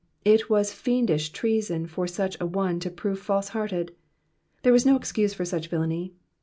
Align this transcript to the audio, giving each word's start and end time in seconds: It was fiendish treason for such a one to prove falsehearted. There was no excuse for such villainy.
It 0.25 0.49
was 0.49 0.73
fiendish 0.73 1.29
treason 1.29 1.85
for 1.85 2.07
such 2.07 2.35
a 2.41 2.45
one 2.47 2.79
to 2.79 2.89
prove 2.89 3.19
falsehearted. 3.19 3.93
There 4.63 4.73
was 4.73 4.83
no 4.83 4.95
excuse 4.95 5.35
for 5.35 5.45
such 5.45 5.67
villainy. 5.67 6.15